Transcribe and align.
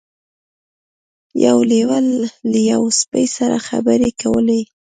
یو 1.45 1.57
لیوه 1.71 1.97
له 2.51 2.59
یوه 2.71 2.89
سپي 2.99 3.25
سره 3.37 3.57
خبرې 3.67 4.09
کولې. 4.21 4.61